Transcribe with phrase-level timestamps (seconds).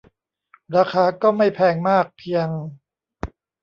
[0.75, 2.47] ราคาก็ไม่แพงมากเพียง